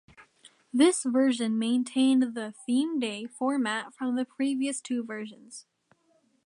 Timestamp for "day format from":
2.99-4.15